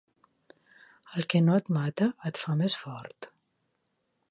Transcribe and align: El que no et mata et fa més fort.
El 1.19 1.27
que 1.33 1.41
no 1.49 1.59
et 1.61 1.69
mata 1.77 2.09
et 2.31 2.41
fa 2.47 2.57
més 2.65 2.79
fort. 2.87 3.31